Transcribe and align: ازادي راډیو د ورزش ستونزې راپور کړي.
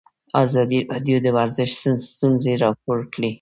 ازادي 0.43 0.79
راډیو 0.89 1.17
د 1.21 1.27
ورزش 1.37 1.69
ستونزې 2.13 2.53
راپور 2.63 2.99
کړي. 3.13 3.29